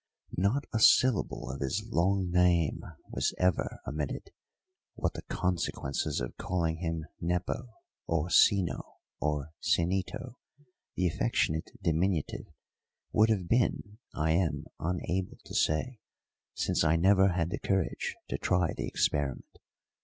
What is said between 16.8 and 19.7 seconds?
I never had the courage to try the experiment.